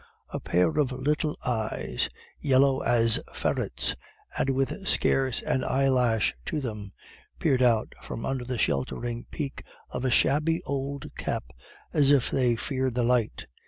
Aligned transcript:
A 0.29 0.39
pair 0.39 0.79
of 0.79 0.91
little 0.91 1.37
eyes, 1.45 2.09
yellow 2.39 2.79
as 2.81 3.19
a 3.27 3.35
ferret's, 3.35 3.95
and 4.35 4.49
with 4.49 4.87
scarce 4.87 5.43
an 5.43 5.63
eyelash 5.63 6.33
to 6.45 6.59
them, 6.59 6.91
peered 7.37 7.61
out 7.61 7.93
from 8.01 8.25
under 8.25 8.43
the 8.43 8.57
sheltering 8.57 9.25
peak 9.29 9.63
of 9.91 10.03
a 10.03 10.09
shabby 10.09 10.59
old 10.63 11.11
cap, 11.19 11.43
as 11.93 12.09
if 12.09 12.31
they 12.31 12.55
feared 12.55 12.95
the 12.95 13.03
light. 13.03 13.45